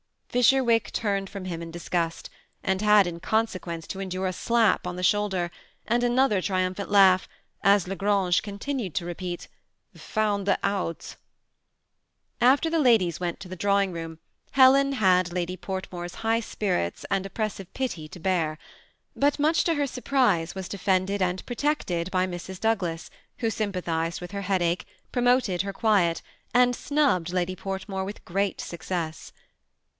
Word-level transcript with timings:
Fisherwick 0.29 0.91
turned 0.93 1.29
from 1.29 1.43
him 1.45 1.61
in 1.61 1.69
disgust, 1.71 2.29
and 2.63 2.81
had 2.81 3.05
in 3.05 3.19
216 3.19 3.19
THE 3.19 3.19
SEBn 3.19 3.19
ATTACHED 3.19 3.21
COUPLE. 3.21 3.37
consequence 3.37 3.87
to 3.87 3.99
endure 3.99 4.27
a 4.27 4.33
slap 4.33 4.87
on 4.87 4.95
the 4.95 5.03
shoulder, 5.03 5.51
and 5.85 6.03
another 6.03 6.41
triumphant 6.41 6.89
laugh, 6.89 7.27
as 7.61 7.87
La 7.87 7.93
Grange 7.95 8.41
continued 8.41 8.95
to 8.95 9.05
repeat" 9.05 9.47
Found 9.93 10.55
out" 10.63 11.17
After 12.39 12.69
the 12.69 12.79
ladies 12.79 13.19
went 13.19 13.39
to 13.41 13.49
the 13.49 13.57
drawing 13.57 13.91
room, 13.91 14.19
Helen 14.51 14.93
had 14.93 15.33
Lady 15.33 15.57
Portmore's 15.57 16.15
high 16.25 16.39
spirits 16.39 17.05
and 17.11 17.25
oppressive 17.25 17.67
pi^ 17.73 18.09
to 18.09 18.19
hear; 18.27 18.57
hut 19.21 19.37
much 19.37 19.65
to 19.65 19.75
her 19.75 19.85
'surprise 19.85 20.55
was 20.55 20.69
defended 20.69 21.21
and 21.21 21.45
protected 21.45 22.09
hy 22.11 22.25
Mrs. 22.25 22.59
Douglas,^ 22.59 23.11
who 23.39 23.49
sympathized 23.51 24.21
with 24.21 24.31
her 24.31 24.43
headache, 24.43 24.85
promoted 25.11 25.61
her 25.63 25.73
quiet, 25.73 26.23
and 26.55 26.73
snuhhed 26.73 27.33
Lady 27.33 27.55
Poart 27.55 27.87
more 27.89 28.05
with 28.05 28.25
great 28.25 28.61
success. 28.61 29.33